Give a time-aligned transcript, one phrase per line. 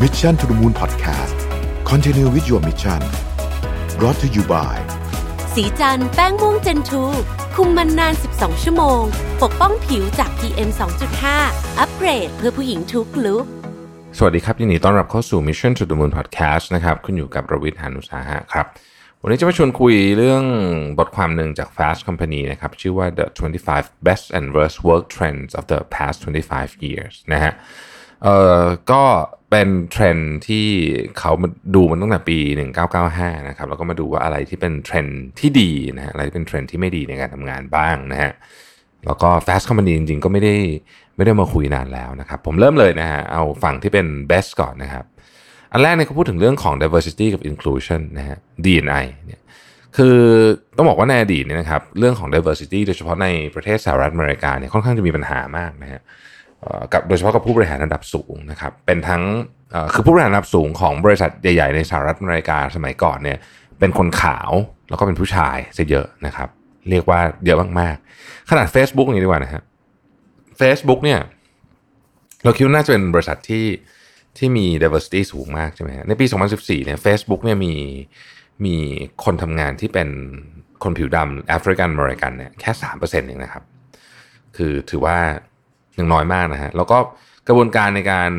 [0.00, 1.36] Mission to the Moon Podcast
[1.84, 3.00] Continue with your mission
[3.98, 4.74] brought to you by
[5.54, 7.02] สีจันแป้งม่วงเจนทู
[7.54, 9.02] คุมมันนาน 12 ชั่วโมง
[9.42, 10.70] ปกป้องผิวจาก PM
[11.24, 13.44] 2.5 อัปเกรดเพื่อผู้หญิงทุกลุก
[14.18, 18.66] สวัสดีครับ ยินดีต้อนรับเข้าสู่ Mission to the Moon Podcast นะครับคุณอยู่กับรวิทย์หานุสาหะครับ
[19.22, 20.44] วันนี้จะมาชวนคุยเรื่อง
[20.98, 23.26] บทความหนึ่งจาก Fast Company นะครับ ชื่อว่า The
[23.66, 27.52] 25 Best and Worst Work Trends of the Past 25 Years นะฮะ
[28.22, 28.62] เอ่อ
[28.92, 29.02] ก็
[29.50, 30.66] เป็นเทรนด์ที่
[31.18, 32.38] เขามาดูมันตั้งแต่ปี
[32.92, 38.32] 1995 นะครับ แล้วก็มาดูว่าอะไรที่เป็นเทรนด์ที่ดีนะฮะอะไรที่เป็นเทรนด์ที่ไม่ดีในการทำงานบ้างนะฮะ
[39.06, 40.56] แล้วก็ Fast Company จริงๆ ก็ไม่ได้
[41.16, 45.04] ไม่ได้มาคุยนานแล้วนะครับ ผมเริ่มเลยนะฮะเอาฝั่งที่เป็น best ก่อนนะครับ
[45.72, 49.40] อันแรกเนี่ยเขาพูดถึงเรื่องของ diversity กับ inclusion นะฮะ D&I เนี่ย
[49.96, 50.16] คือ
[50.76, 56.00] ต้องบอกว่าในอดีตเนี่ยนะครับเรื่องของ diversity โดยเฉพาะในประเทศสหรัฐอเมริกาเนี่ยค่อนข้างจะมีปัญหามากนะฮะ
[56.92, 59.22] กับโดยเฉพาะกับผู้บริหารระดับสูงนะครับเป็นทั้ง
[59.94, 63.38] คือผู้บริหารระดับสูงของบริษัทใหญ่ ๆ ในสหรัฐอเมริกาสมัยก่อนเนี่ย
[63.78, 64.50] เป็นคนขาว
[64.88, 66.48] แล้วก็เป็นผู้ชายซะเยอะนะครับ
[66.90, 69.62] เรียกว่าเยอะมากๆ ขนาด Facebook นี้ดีกว่านะฮะ
[70.60, 71.20] Facebook เนี่ย
[72.44, 73.66] เราคิดว่าน่าจะเป็นบริษัทที่
[74.38, 77.74] ที่มี diversity สูงมากใช่ไหมฮะในปี 2014 เนี่ย Facebook เนี่ยมี
[78.64, 78.76] มี
[79.24, 80.08] คนทำงานที่เป็น
[80.82, 83.64] คนผิวดำแอฟริกันอเมริกันเนี่ยแค่สามเปอร์เซ็นต์เองนะครับ
[84.56, 85.18] คือถือว่า
[85.98, 86.98] ยังน้อยมากนะฮะแล้วก็
[87.48, 88.30] กระบวนการในการ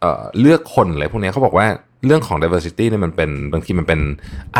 [0.00, 1.66] เเลือกคนอะไรพวกนี้เขาบอกว่า
[2.06, 4.00] เรื่องของ diversity เนี่ยมันเป็นบางทีมันเป็น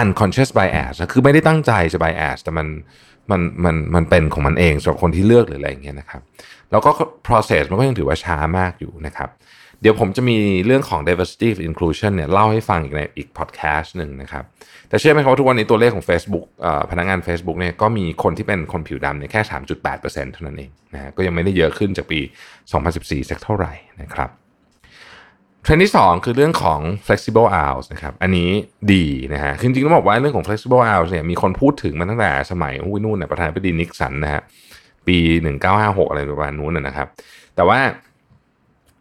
[0.00, 2.66] unconscious bias นะคือไม่ได้ตั้งใจจะ bias แต่มัน
[3.30, 6.22] มันมันมันเป็นของมันเองสำหรับคนที่เลือกหรืออะไรอย่างเงี้ยนะครับ
[6.70, 6.90] แล้วก็
[7.26, 9.28] process มันก็ยังถือว่าช้ามากอยู่นะครับ
[9.82, 10.36] เดี๋ยวผมจะมี
[10.66, 14.44] เรื่องของ diversity and inclusion เนี่ยเล่าให้ฟังอีกในอีก podcast หนึ่งนะครับ
[14.88, 16.46] แต่เชื่อไหมครับว่าทุกวันนี้ตัวเลขของ Facebook
[16.90, 19.40] พนักงาน Facebook เนี่ยก็มีคนที่เป็นคนผิวดำเนี่ยแค่
[19.90, 22.20] 3.8%เท่านั้นเองนะฮะก็ยังไม่ได้เยอะขึ้นจากปี
[22.74, 24.30] 2014 สักเท่าไหร่นะครับ
[25.62, 28.50] เทรนด์ที่ 2 คือเรื่องของ flexible hours นะครับ อันนี้
[28.92, 34.42] ดีนะฮะคือจริงๆต้องบอกว่าเรื่องของ flexible hours เนี่ยมีคนพูดถึงมาตั้งแต่สมัยอุ้ยนู่นนะประธานาธิบดีนิกสันนะฮะ
[35.06, 35.16] ปี
[35.64, 37.08] 1956 อะไรประมาณนู้นนะครับ
[37.56, 37.78] แต่ว่า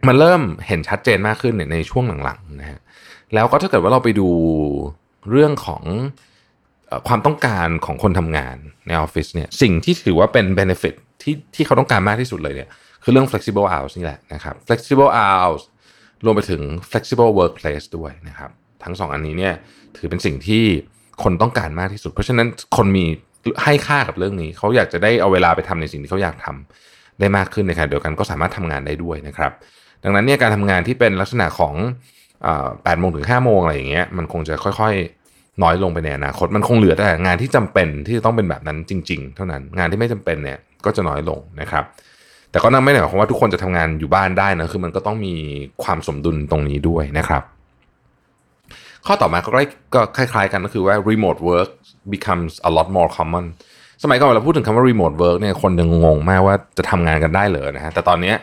[0.08, 2.80] มันเริ่มเห็นชัดเจนมากขึ้นในช่วงหลังๆนะฮะ
[3.34, 4.30] แล้วก็ถ้าเกิดว่าเราไปดู
[5.32, 5.84] เรื่องของ
[7.08, 12.70] ความต้องการของคนทำงานในออฟฟิศเนี่ยสิ่งที่ถือว่าเป็น benefit ที่ที่เขาต้องการมากที่สุดเลยเนี่ย
[13.04, 15.64] คือเรื่อง flexible hours นี่แหละนะครับ flexible hours
[16.26, 16.62] รวมไปถึง
[16.92, 18.50] flexible workplace ด้วยนะครับ
[18.84, 19.54] ทั้งสองอันนี้เนี่ย
[19.98, 20.64] ถือเป็นสิ่งที่
[21.24, 23.06] คนต้องการมากที่สุด เพราะฉะนั้นคนมี
[23.64, 29.52] ให้ค่ากับเรื่องนี้ เขาอยากจะได้เอาเวลาไปทำในสิ่งที่เขาอยากทำได้มากขึ้นในขณะเดียวกันก็สามารถทำงานได้ด้วยนะครับ
[30.04, 31.74] ดังนั้นเนี่ยการทำงานที่เป็นลักษณะของ
[32.84, 41.84] แปดโมงถึงห้าโมงอะไรอย่างเงี้ยมันคงจะค่อยๆ น้อยลงไปในอนาคตมันคงเหลือแต่งานที่จำเป็นที่จะต้องเป็นแบบนั้นจริง ๆ เท่านั้นงานที่ไม่จำเป็นเนี่ยก็จะน้อยลงนะครับ
[42.52, 45.34] แต่ก็นั่นไม่ได้หมายความว่าทุกคนจะทำงานอยู่บ้านได้นะคือมันก็ต้องมี
[45.84, 47.44] ความสมดุลตรงนี้ด้วยนะครับ
[49.06, 51.70] ข้อต่อมาก็ใกล้ก็คล้ายๆ กันก็คือว่า remote work
[52.14, 53.46] becomes a lot more common
[54.04, 58.34] สมัยก่อนเราพูดถึงคำว่า remote work เนี่ยคนยังงงมากว่าจะทำงานกันได้เหรอนะฮะแต่ตอนนี้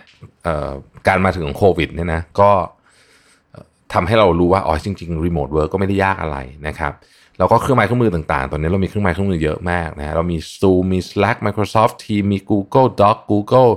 [1.07, 2.51] การมาถึงของโควิดเนี่ยนะก็
[3.95, 6.93] ทำให้เรารู้ว่าอ๋อจริงๆ remote work ก็ไม่ได้ยากอะไรนะครับ
[7.39, 13.71] แล้วก็เครื่องไม้เครื่องมือต่างๆ ตอนนี้เรามีเครื่องไม้เครื่องมือเยอะมากนะฮะเรามี Zoom มี Slack Microsoft Team มี Google Doc Google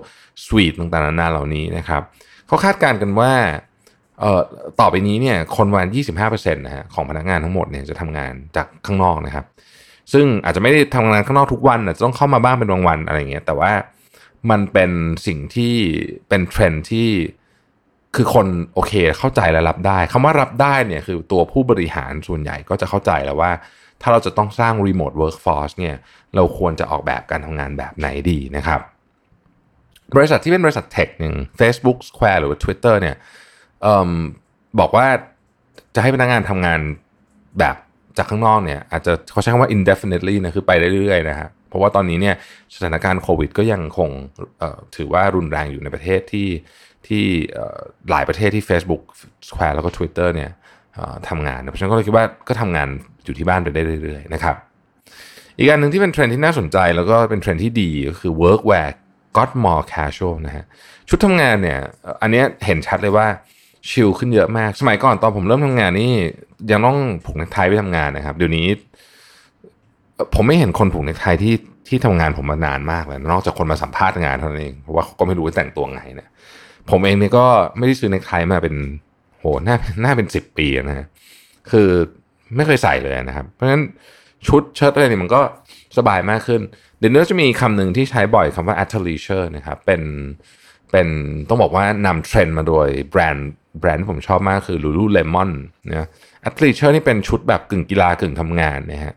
[0.45, 2.01] Suite ต่างๆนานาเหล่านี้นะครับ
[2.47, 3.31] เขาคาดการณ์กันว่า
[4.19, 4.41] เอ่อ
[4.79, 5.87] ต่อไปนี้เนี่ยคนวัน
[6.19, 9.45] 25%นะฮะของพนักงานทั้งหมดเนี่ยจะทำงานจากข้างนอกนะครับ
[10.13, 13.71] ซึ่งอาจจะไม่ได้ทำงานข้างนอกทุกวันอาจจะต้องเข้ามาบ้างเป็นบางวันอะไรเงี้ย แต่ว่า
[14.49, 14.91] มันเป็น
[15.27, 15.75] สิ่งที่
[16.29, 17.09] เป็นเทรนที่
[18.15, 23.51] คือคนโอเคเข้าใจและรับได้คำว่ารับได้เนี่ยคือตัวผู้บริหารส่วนใหญ่ก็จะเข้าใจแล้วว่า
[24.01, 25.95] ถ้าเราจะต้องสร้าง remote workforce เนี่ย
[26.35, 28.81] เราควรจะออกแบบการทำงานแบบไหนดีนะครับ
[30.15, 33.15] บริษัทที่เป็นบริษัทเทคหนึ่ง Facebook Square หรือว่า Twitter เนี่ย
[33.85, 33.87] อ
[34.79, 35.07] บอกว่า
[35.95, 36.79] จะให้พนักงานทำงาน
[37.59, 37.75] แบบ
[38.19, 42.35] จากข้างนอกเนี่ยอาจจะเขาใช้คำว่า indefinitely นะคือไปเรื่อยๆนะฮะเพราะว่าตอนนี้เนี่ย
[42.75, 44.09] สถานการณ์โควิด ก็ยังคง
[44.95, 46.47] ถือว่ารุนแรงอยู่ในประเทศที่
[47.07, 47.23] ที่
[48.09, 49.03] หลายประเทศที่ Facebook
[49.49, 50.51] Square แล้วก็ Twitter เนี่ย
[51.29, 52.87] ทำงานเพราะฉะนั้นก็เลยคิดว่าก็ทำงาน
[53.25, 54.55] อยู่ที่บ้านไปได้เรื่อยๆนะครับ
[55.57, 58.89] อีกอันหนึ่งที่เป็นเทรนด์ที่น่าสนใจแล้วก็เป็นเทรนด์ที่ดีก็คือ work wear
[59.37, 60.65] got more casual นะฮะ
[61.09, 61.79] ชุดทำงานเนี่ย
[62.21, 63.27] อันนี้เห็นชัดเลยว่า
[63.91, 66.13] ชิลขึ้นเยอะมาก สมัยก่อนตอนผมเริ่มทำงานนี่
[66.71, 68.67] ยังต้องผูกเนคไทไปทำงานนะครับ เดี๋ยวนี้
[70.35, 71.55] ผมไม่เห็นคนผูกเนคไทที่
[71.87, 76.29] ที่ทำงานผมมานานมากเลยนอกจากคนมาสัมภาษณ์งานเท่านั้นเองเพราะว่าเขาก็ไม่รู้ว่าแต่งตัวไงเนี่ย
[76.89, 77.45] ผมเองเนี่ยก็
[77.77, 78.75] ไม่ได้ซื้อเนคไทมาเป็น
[79.37, 81.07] โหน่าจะเป็นสิบปีนะฮะ
[81.71, 81.89] คือ
[82.55, 83.83] ไม่เคยใส่เลยนะครับ เพราะฉะนั้น
[84.47, 85.41] ชุดเชิ้ตอะไรนี่มันก็
[85.97, 86.61] สบายมากขึ้น
[86.99, 90.01] เดี๋ยวนี้จะมีคำหนึ่งที่ใช้บ่อยคำว่า athleisure นะครับ เป็น
[90.91, 91.07] เป็น
[91.49, 93.49] ต้องบอกว่านำเทรนด์มาโดยแบรนด์
[93.79, 95.49] แบรนด์ผมชอบมากคือ Lululemon
[95.89, 96.07] นะ
[96.47, 99.13] Athleisure นี่เป็นชุดแบบกึ่งกีฬากึ่งทำงานนะฮะ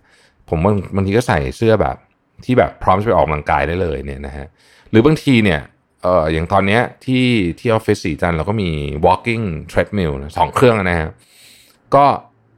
[0.49, 1.97] ผมบางบางทีก็ใส่เสื้อแบบ
[2.45, 4.47] ที่แบบพร้อมจะไปออกกำลังกายได้เลยเนี่ยนะฮะ
[4.91, 5.61] หรือบางทีเนี่ย
[6.03, 7.25] เอออย่างตอนเนี้ยที่
[7.59, 8.71] ที่ออฟฟิศศรีจันทร์เราก็มี
[9.07, 11.11] walking treadmill สองเครื่องนะฮะ
[11.95, 12.05] ก็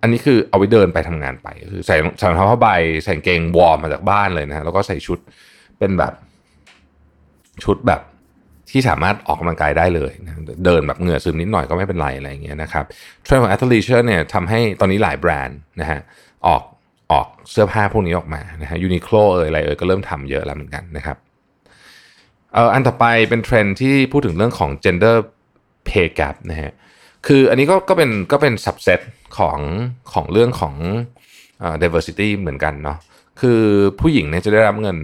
[0.02, 2.68] อันนี้คือเอาไว้เดินไปทำงานไปคือใส่ใส่รองเท้าผ้าใบ
[3.04, 5.18] ใส่เกงวอร์มมาจากบ้านเลยนะฮะแล้วก็ใส่ชุด
[5.78, 6.12] เป็นแบบ
[7.64, 8.00] ชุดแบบ
[8.74, 10.32] ที่สามารถออกกำลังกายได้เลยนะ
[10.64, 12.84] เดินแบบเหงื่อซึมนิดหน่อยก็ไม่เป็นไรอะไรอย่างเงี้ยนะครับ
[13.24, 16.00] เทรนด์ของ athleisure เนี่ยทำให้ตอนนี้หลายแบรนด์นะฮะ
[16.46, 16.62] ออก
[17.12, 21.16] ออกเสื้อผ้าพวกนี้ออกมานะฮะยูนิโคล่เอยอะไรเอยก็เริ่มทำเยอะแล้วเหมือนกันนะครับ
[22.54, 25.16] เอ่ออันต่อไปเป็นเทรนด์ที่พูดถึงเรื่องของ gender
[25.88, 26.72] pay gap นะฮะ
[27.26, 29.00] คืออันนี้ก็ก็เป็นก็เป็น subset
[29.38, 29.58] ของ
[30.12, 30.74] ของเรื่องของ
[31.60, 32.98] เอ่อ diversity เหมือนกันเนาะ
[33.40, 33.60] คือ
[34.00, 34.98] ผู้หญิงเนี่ยจะได้รับเงิน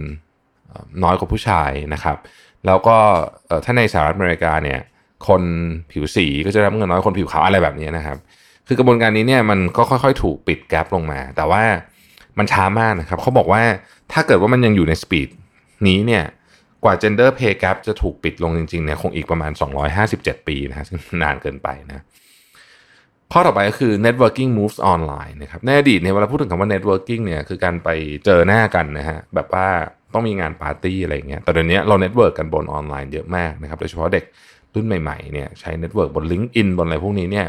[1.03, 2.17] น้อยกว่าผู้ชายนะครับ
[2.65, 2.97] แล้วก็
[3.65, 4.79] ถ้าในสหรัฐอเมริกาเนี่ย
[5.27, 5.43] คน
[5.91, 8.17] ผิวสีก็จะรับเงินน้อยคนผิวขาวอะไรแบบนี้นะครับ
[8.67, 11.63] คือกระบวนการนี้เนี่ยมันก็ค่อยๆ ถูกปิดแกลบลงมา แต่ว่า
[12.37, 13.63] มันช้ามากนะครับเขาบอกว่า
[14.11, 15.29] ถ้าเกิดว่ามันยังอยู่ใน speed
[15.87, 16.23] นี้เนี่ย
[16.83, 19.51] กว่า gender pay gap จะถูกปิดลงจริงๆเนี่ยคงอีกประมาณ
[19.99, 22.03] 257 ปีนะซึ่งนานเกินไปนะ
[23.31, 27.89] ข้อต่อไปก็คือ networking moves online นะครับในอดีตเนี่ยเวลาพูดถึงคำว่า networking เนี่ยคือการไป
[28.25, 29.67] เจอหน้ากันนะฮะแบบว่า
[30.13, 34.23] ต้องมีงานปาร์ตี้อะไรเงี้ย แต่เดี๋ยวนี้เรา network กันบนออนไลน์เยอะมากนะครับ โดยเฉพาะเด็ก
[34.75, 37.47] รุ่นใหม่ๆเนี่ยใช้ network บน LinkedIn บนอะไรพวกนี้เนี่ย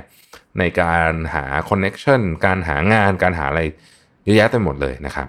[0.59, 3.63] ในการหา connection การหางานการหาอะไร
[4.25, 5.29] เยอะแยะไปหมดเลยนะครับ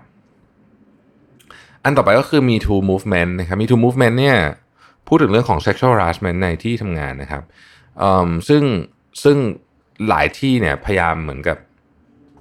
[1.83, 4.37] อันต่อไปก็คือ Me Too Movement นะครับ Me Too Movement เนี่ย
[5.07, 7.43] พูดถึงเรื่องของ sexual harassment ในที่ทำงานนะครับ
[8.49, 8.63] ซึ่ง
[9.23, 9.37] ซึ่ง
[10.09, 11.57] หลายที่เนี่ยพยายามเหมือนกับ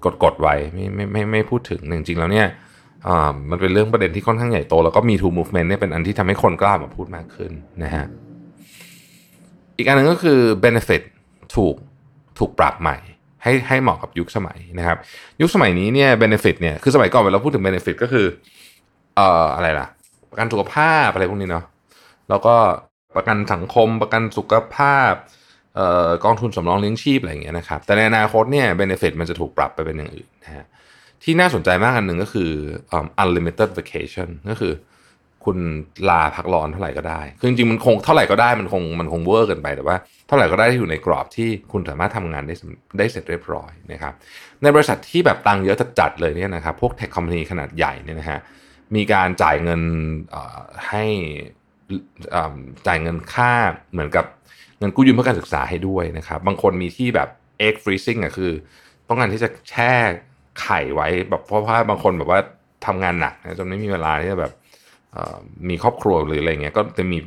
[0.05, 7.53] กดกดไว้ไม่ไม่ไม่ไม่พูดถึงจริงๆแล้วเนี่ยามันเป็นเรื่องประเด็นที่ค่อนข้างใหญ่โต แล้วก็มี two movement เนี่ยเป็นอันที่ทำให้คนกล้ามาพูดมากขึ้น
[7.85, 8.07] นะฮะ
[9.77, 11.03] อีกอันหนึ่งก็คือ benefit
[11.57, 11.75] ถูก
[12.39, 12.97] ถูกปรับใหม่
[13.43, 14.99] ให้ให้เหมาะกับยุคสมัยนะครับ
[15.41, 18.27] ยุคสมัยนี้เนี่ย benefit เนี่ยคือสมัยก่อนเวลาพูดถึง benefit ก็คือ
[19.17, 19.87] เอ่ออะไรล่ะ
[20.31, 21.65] ประกันสุขภาพอะไรพวกนี้เนาะ
[22.29, 22.55] แล้วก็
[23.17, 25.13] ประกันสังคมประกันสุขภาพ
[25.77, 30.65] เอ่อกองทุนสำรองเลี้ยงชีพอะไรอย่างเงี้ยนะครับแต่ในอนาคตเนี่ย benefit มันจะถูกปรับไปเป็นอย่างอื่นนะฮะ
[31.23, 32.51] ที่น่าสนใจมากอันหนึ่งก็คือ
[33.23, 34.73] unlimited vacation ก็คือ
[35.45, 35.59] คุณ
[36.09, 39.97] ลาพักร้อนเท่าไหร่ก็ได้ คือจริงๆมันคงเท่าไหร่ก็ได้มันคงมันคงเวอร์เกินไปแต่ว่า
[40.27, 42.55] เท่าไหร่ก็ได้ที่อยู่ในกรอบที่คุณสามารถทำงานได้
[42.99, 44.15] ได้เสร็จเรียบร้อยนะครับ
[44.63, 48.41] ในบริษัทที่แบบตังเยอะจัดๆเลยเนี่ยนะครับพวกเทคคอมพานีขนาดใหญ่เนี่ยนะฮะ
[48.97, 49.81] มีการจ่ายเงิน
[50.89, 51.05] ให้
[52.87, 53.53] จ่ายเงินค่า
[53.93, 54.25] เหมือนกับ
[54.79, 57.29] เงินกู้ยืมเพื่อการศึกษาให้ด้วยนะครับบางคนมีที่แบบ
[57.67, 58.53] egg freezing อะคือ
[59.09, 59.95] ต้องการที่จะแช่
[60.61, 62.41] ไข่ไว้แบบเพราะว่าบางคนแบบว่า
[62.87, 64.53] ทำงานหนักจนไม่มีเวลาที่จะแบบ
[65.69, 67.19] มีครอบครัวหรืออะไรเงี้ยก็จะมี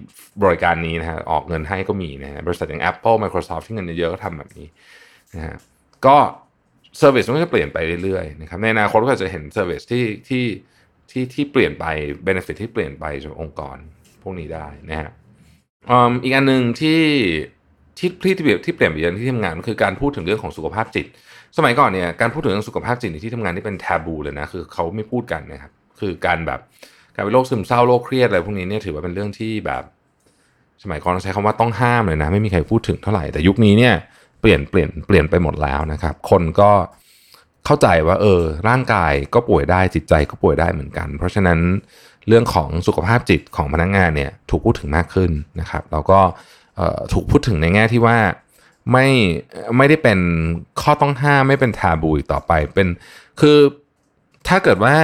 [0.44, 4.68] บริการนี้นะฮะออกเงินให้ก็มีนะฮะบริษัทอย่าง Apple Microsoft ที่เงินเยอะก็ทำแบบนี้
[5.36, 5.56] นะฮะ
[6.06, 6.18] ก็
[6.98, 10.44] service มันก็จะเปลี่ยนไปเรื่อยๆนะครับในอนาคตก็จะเห็น service ที่ที่
[11.12, 11.86] ที่ที่เปลี่ยนไป
[12.24, 13.77] benefit ที่เปลี่ยนไปจากองค์กร
[14.22, 15.10] พวกนี้ได้นะฮะ
[16.24, 17.01] อีกอันหนึ่งที่
[17.97, 21.06] ที่ที่ที่เปลี่ยนที่เปลี่ยนไปเยอะที่ทำงานคือการพูดถึงเรื่องของสุขภาพจิต
[21.57, 26.59] สมัยก่อนเนี่ยการพูดถึงเรื่องสุขภาพจิตในที่ทำงานนี่เป็น taboo เลยนะคือเขาไม่พูดกันนะครับคือการแบบ
[27.15, 29.83] การเป็นโรคซึมเศร้าโรคเครียดอะไรพวกนี้เนี่ยถือว่าเป็นเรื่องที่แบบ
[30.83, 33.94] สมัยก่อนใช้คำว่าต้องห้ามเลยนะ ไม่มีใครพูดถึงเท่าไหร่แต่ยุคนี้เนี่ย
[34.41, 36.72] เปลี่ยนเปลี่ยนเปลี่ยนไปหมดแล้วนะครับ คนก็
[37.65, 41.60] เข้าใจว่าเออร่างกายก็ป่วยได้จิตใจก็ป่วยได้เหมือนกัน เพราะฉะนั้น
[42.27, 46.20] เรื่องของสุขภาพจิตของพนักงงานเนี่ยถูกพูดถึงมากขึ้นนะครับ แล้วก็
[47.13, 48.17] ถูกพูดถึงในแง่ที่ว่า
[48.91, 49.08] ไม่
[49.77, 50.20] ไม่ได้เป็น
[50.82, 52.88] ข้อต้องห้ามไม่เป็นทาบูอีกต่อไปเป็น
[53.39, 53.58] คือ
[54.48, 54.96] ถ้าเกิดว่า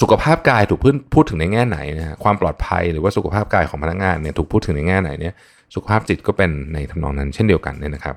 [0.00, 5.34] สุขภาพกายถูกพูดพูดถึงในแง่ไหนนะความปลอดภัยหรือว่าสุขภาพกายของพนักงานเนี่ยถูกพูดถึงในแง่ไหนเนี่ย
[5.74, 8.16] สุขภาพจิตก็เป็นในทำนองนั้นเช่นเดียวกันเนี่ยนะครับ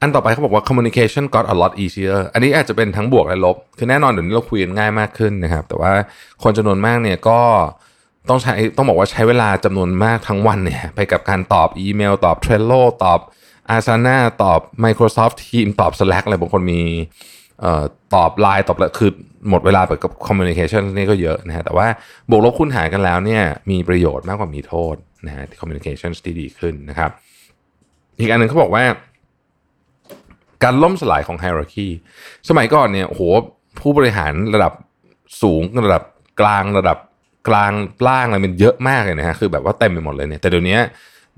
[0.00, 5.92] อันต่อไปเขาบอกว่า communication got a lot easier อันนี้อาจจะเป็นทั้งบวกและลบ คือแน่นอนเดี๋ยวนี้เราคุยกันง่ายมากขึ้นนะครับ แต่ว่า
[6.42, 7.40] คนจำนวนมากเนี่ยก็
[8.28, 13.20] ต้องใช้ต้องบอกว่าใช้เวลาจำนวนมากทั้งวันเนี่ยไปกับการตอบอีเมล ตอบ Trello ตอบ
[13.76, 16.80] Asana ตอบ Microsoft Teams ตอบ Slack อะไรบางคนมี
[18.14, 19.10] ตอบไลน์ตอบอะไรคือ
[19.50, 21.86] หมดเวลาไปกับ communication นี่ก็เยอะนะฮะแต่ว่า
[22.30, 24.94] บวกลบคูณหารกันแล้วเนี่ยมีประโยชน์มากกว่ามีโทษ
[25.26, 27.10] นะฮะ communication ที่ดีขึ้นนะครับ
[28.18, 28.84] อีกอันหนึ่งเขาบอกว่า
[30.64, 31.88] การล่มสลายของ hierarchy
[32.48, 33.22] สมัยก่อนเนี่ยโห
[33.80, 34.72] ผู้บริหารระดับ
[35.42, 36.02] สูงระดับ
[36.40, 36.98] กลางระดับ
[37.48, 37.72] กลาง
[38.08, 40.78] ล่างอะไรมันเยอะมากเลยนะฮะคือแบบว่าเต็มไปหมดเลยเนี่ยแต่เดี๋ยวนี้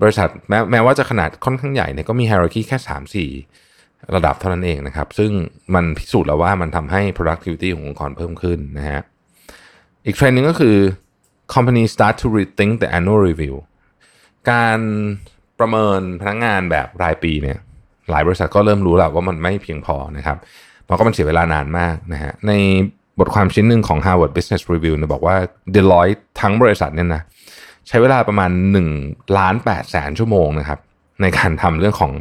[0.01, 3.13] บริษัทแม้แม้ว่าจะขนาดค่อนข้างใหญ่เนี่ยก็มี hierarchy แค่ 3
[3.53, 5.31] 4 ระดับเท่านั้นเองนะครับ ซึ่ง
[5.75, 9.01] มันพิสูจน์แล้วว่ามันทำให้ productivity ขององค์กรเพิ่มขึ้นนะฮะ
[10.05, 10.77] อีกเทรนด์นึงก็คือ
[11.53, 13.55] company start to rethink the annual review
[14.51, 14.79] การ
[15.59, 17.57] ปประเมินพนักงานแบบรายปีเนี่ย
[18.09, 20.37] หลายบริษัทก็เริ่มรู้แล้วว่ามันไม่เพียงพอนะครับ
[20.85, 22.51] เพราะก็มันเสียเวลานานมากนะฮะใน
[23.19, 25.35] บทความชิ้นหนึ่งของ Harvard Business Review เนี่ยบอกว่า
[25.75, 27.21] Deloitte ทั้งบริษัทเนี่ยนะ
[27.87, 28.51] ใช้เวลาประมาณ
[28.93, 30.79] 1ล้าน8แสนชั่วโมงนะครับ
[31.21, 32.11] ในการทำเรื่องของ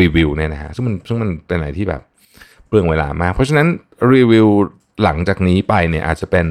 [0.00, 2.02] รีวิวเนี่ยนะฮะซึ่งมันซึ่งมันเป็นอะไรที่แบบ
[2.66, 3.66] เปลืองเวลามาก เพราะฉะนั้น
[4.14, 4.48] รีวิว
[5.04, 6.46] หลังจากนี้ไปเนี่ยอาจจะเป็น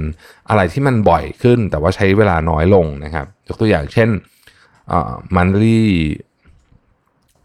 [0.50, 4.10] อะไรที่มันบ่อยขึ้น แต่ว่าใช้เวลาน้อยลงนะครับ ยกตัวอย่างเช่น
[5.36, 5.79] monthly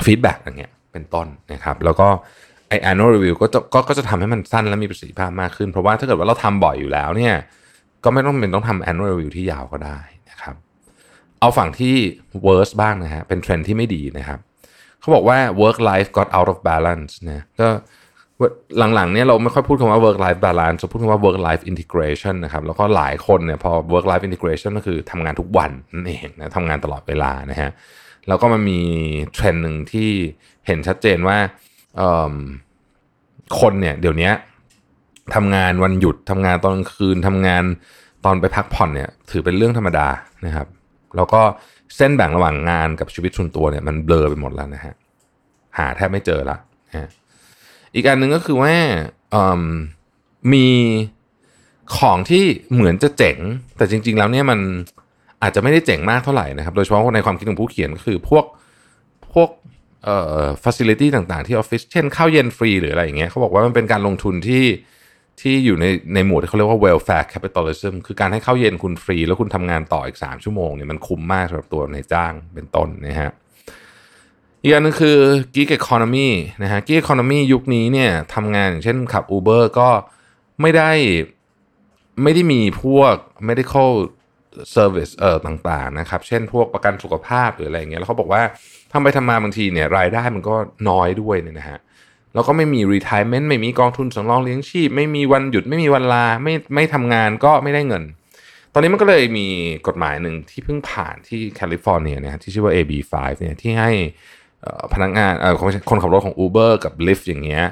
[0.05, 2.09] feedback อย่างเงี้ยเป็นต้นนะครับ แล้วก็
[2.91, 7.35] annual review ก็จะก็ก็จะทำให้มันสั้นและมีประสิทธิภาพมากขึ้น เพราะว่าถ้าเกิดว่าเราทำบ่อยอยู่แล้วเนี่ย
[8.05, 9.99] ก็ไม่ต้องเป็นต้องทำ annual review ที่ยาวก็ได้
[10.31, 10.55] นะครับ
[11.41, 11.95] เอาฝั่งที่
[12.47, 14.39] worst บ้างนะฮะเป็นเทรนด์ที่ไม่ดีนะครับ
[15.01, 17.69] เขาบอกว่า work life got out of balance นะก็
[18.95, 27.71] หลังๆเนี่ยเราไม่ค่อยพูดคำว่า work life balance เราพูดคำว่า work life integration นะครับแล้วก็หลายคนเนี่ยพอ work life integration ก็คือทำงานทุกวันนั่นเองนะทำงานตลอดเวลานะฮะ
[28.29, 28.81] แล้วก็มันมี
[29.35, 30.11] เทรนด์หนึ่งที่
[30.67, 31.39] เห็นชัดเจนว่า
[33.61, 34.31] คนเนี่ยเดี๋ยวนี้
[35.35, 37.65] ทำงานวันหยุดทำงานตอนกลางคืนทำงาน
[38.25, 40.09] ตอนไปพักผ่อนเนี่ย ถือเป็นเรื่องธรรมดา
[40.47, 40.67] นะครับ
[41.17, 41.41] แล้วก็
[41.97, 44.95] เส้นแบ่งระหว่างงานกับชีวิตส่วนตัวเนี่ยมันเบลอไปหมดแล้วนะฮะ
[45.79, 46.57] หาแทบไม่เจอละ
[46.91, 47.11] นะ
[47.95, 48.75] อีกอันหนึ่งก็คือว่า
[50.53, 50.67] มี
[51.97, 53.39] ของที่เหมือนจะเจ๋ง
[53.77, 54.61] แต่จริง ๆ แล้วเนี่ยมัน
[55.43, 58.45] อาจจะไม่ได้เจ๋งมากเท่าไหร่นะครับ โดยเฉพาะในความคิดของผู้เขียนก็คือพวก
[59.35, 59.49] พวก
[60.05, 64.65] เอ่อ facility ต่างๆที่ออฟฟิศเช่นข้าวเย็นฟรีหรืออะไรอย่างเงี้ยเขาบอกว่ามันเป็นการลงทุนที่
[65.41, 73.33] ที่อยู่ในในหมวดที่เขาเรียกว่า welfare capitalism คือการให้ข้าวเย็นคุณฟรี แล้วคุณทำงานต่ออีก 3 ชั่วโมงเนี่ยมันคุ้มมากสำหรับตัวนายจ้างเป็นต้นนะฮะ
[74.63, 75.19] อีกอันนึงคือ
[75.55, 76.29] gig economy
[76.63, 79.89] นะฮะ gig economy ยุคนี้เนี่ยทำงานอย่างเช่นขับ Uber ก็
[80.61, 80.91] ไม่ได้
[82.23, 83.15] ไม่ได้มีพวก
[83.49, 83.91] medical
[84.77, 88.43] service เอ่อต่างๆนะครับ เช่นพวกประกันสุขภาพหรืออะไรอย่างเงี้ยแล้วเขาบอกว่า
[88.93, 90.55] ทำไปทำมาบางทีเนี่ยรายได้มันก็
[90.89, 91.79] น้อยด้วยเนี่ยนะฮะ
[92.35, 98.05] แล้วก็ไม่มี retirement ไม่มีกองทุนสำรองเลี้ยงชีพ ไม่มีวันหยุดไม่มีวันลาไม่ไม่ทำงานก็ไม่ได้เงิน
[98.73, 99.47] ตอนนี้มันก็เลยมี
[99.87, 103.91] กฎหมายหนึ่งที่เพิ่งผ่านที่แคลิฟอร์เนียเนี่ยที่ชื่อว่า AB5 เนี่ยที่ให้
[104.95, 105.33] พนักงาน
[105.91, 107.65] คนขับรถของ Uber กับ Lyft อย่างเงี้ย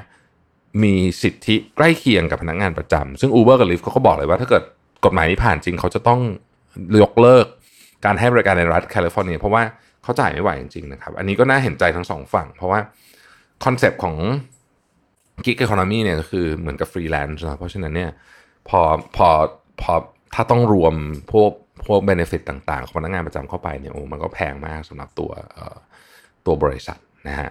[0.83, 4.63] มีสิทธิใกล้เคียงกับพนักงานประจำซึ่ง Uber กับ Lyft เขาก็บอกเลยว่าถ้าเกิด
[5.05, 6.19] กฎหมายนี้ผ่านจริงเขาจะต้อง
[7.01, 7.45] ยกเลิก
[8.05, 9.63] การให้บริการในรัฐแคลิฟอร์เนียเพราะว่า
[10.03, 12.79] เขาจ่ายไม่ไหวจริงๆนะครับ อันนี้ก็น่าเห็นใจทั้งสองฝั่ง เพราะว่า
[13.65, 14.15] คอนเซปต์ของ
[15.45, 18.11] gig economy เนี่ยก็คือเหมือนกับฟรีแลนซ์นะเพราะฉะนั้นเนี่ย
[18.69, 18.81] พอ
[19.15, 19.27] พอ
[19.81, 19.93] พอ
[20.33, 20.93] ถ้าต้องรวม
[21.31, 21.51] พวก
[21.87, 25.31] พวก benefit ต่างๆ ของพนักงานประจำเข้าไปเนี่ยโอ้มันก็แพงมากสำหรับตัว
[26.45, 27.49] ตัวบริษัทนะฮะ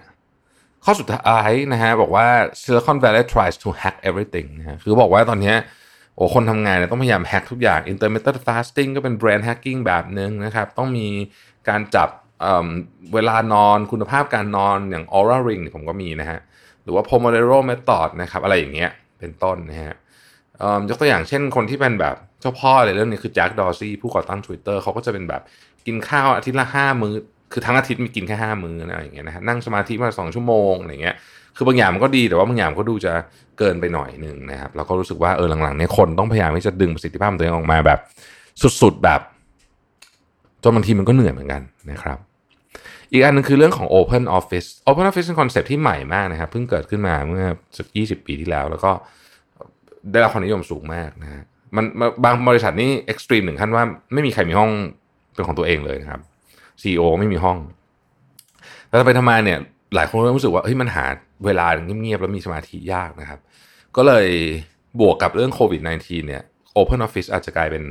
[0.85, 2.27] ข้อสุดท้ายนะฮะบอกว่า
[2.61, 5.53] Silicon Valley tries to hack everything นะฮะคือบอกว่าตอนนี้
[6.15, 11.07] โอ้คนทำงานเนี่ยต้องพยายามแฮกทุกอย่าง intermittent fasting ก็เป็น brain hacking แบบหนึ่งนะครับ ต้องมี
[11.69, 12.09] การจับ
[12.41, 16.39] เเวลานอนคุณภาพการนอนอย่าง Aura Ring ผมก็มีนะฮะ
[16.83, 19.95] หรือว่า Pomodoro Method นะครับ อะไรอย่างเงี้ยเป็นต้นนะฮะ
[20.89, 25.41] ยกตัวอย่างเช่นคนที่เป็นแบบเจ้าพ่อเลยเรื่องนี้คือแจ็คดอร์ซี่ผู้ก่อตั้ง Twitter เขาก็จะเป็นแบบ
[25.85, 27.15] กินข้าวอาทิตย์ละห้ามื้อ
[27.53, 31.15] คือทั้งอาทิตย์มีกินแค่ห้ามื้ออะไรอย่างเงี้ยนะฮะนั่งสมาธิมาสองชั่วโมงอะไรเงี้ย
[31.55, 33.13] คือบางอย่างมันก็ดีแต่ว่าบางอย่างก็ดูจะ
[33.59, 37.99] เกินไปหน่อยหนึ่งนะครับแล้วก็รู้สึกว่าเออหลังๆเนี่ยคนต้องพยายามที่จะดึงประสิทธิภาพตัวเองออกมาแบบ
[38.81, 39.21] สุดๆแบบ
[40.63, 42.17] จนบางทีมันก็เหนื่อยเหมือนกันนะครับ
[43.11, 47.45] อีกอันนึงคือเรื่องของ Open Office Open Office เป็นคอนเซ็ปที่ใหม่มากนะครับเพิ่งเกิดขึ้นมาเมื่อ
[47.77, 48.91] สักยี่สิบปีที่แล้ว แล้วก็
[50.11, 51.43] ได้รับความนิยมสูงมากนะฮะ
[51.75, 51.85] มัน
[52.23, 53.83] บางบริษัทนี่ extreme หนึ่งขั้นว่า
[54.13, 54.71] ไม่มีใครมีห้อง
[55.33, 56.21] เป็นของตัวเองเลยนะครับ
[56.81, 57.57] CEO ไม่มีห้อง
[58.87, 59.59] แต่ไปทำมาเนี่ย
[59.95, 61.05] หลายคนเริ่มรู้สึกว่าเฮ้ยมันหา
[61.45, 61.67] เวลา
[62.01, 63.39] เงียบๆแล้วมีสมาธิยากนะครับ
[63.95, 64.27] ก็เลย
[64.99, 66.43] บวกกับเรื่องโควิด -19 เนี่ย
[66.79, 67.83] Open Office อาจจะกลายเป็น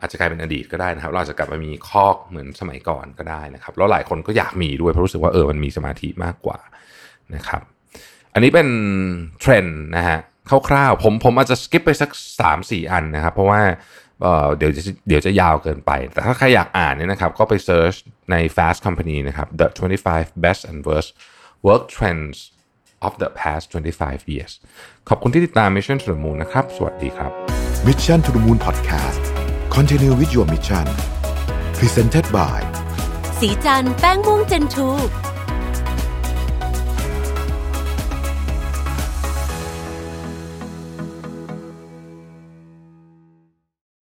[0.00, 6.58] อาจจะกลายเป็นอดีตก็ได้นะครับ เราจะกลับมามีคอกเหมือนสมัยก่อนก็ได้นะครับ แล้วหลายคนก็อยากมีด้วยเพราะรู้สึกว่าเออมันมีสมาธิมากกว่า
[7.34, 7.62] นะครับ
[8.34, 8.68] อันนี้เป็น
[9.40, 10.18] เทรนด์นะฮะ
[10.68, 12.10] คร่าวๆผมผมอาจจะสกิปไปสัก
[12.50, 13.60] 3-4 อันนะครับ เพราะว่า
[14.56, 17.94] เดี๋ยวจะเดี๋ยวจะยาวเกินไป แต่ถ้าใครอยากอ่านเนี่ยนะครับ ก็ไปเซิร์ช
[18.30, 19.66] ใน Fast Company นะครับ The
[20.04, 21.10] 25 Best and Worst
[21.66, 22.36] Work Trends
[23.06, 24.52] of the past 25 years
[25.08, 27.30] ขอบคุณที่ติดตาม Mission to the Moon นะครับ สวัสดีครับ
[27.86, 29.22] Mission to the Moon Podcast
[29.76, 30.86] Continue with your mission
[31.78, 32.60] Presented by
[33.38, 34.88] สีจันแป้งม่วงเจนทู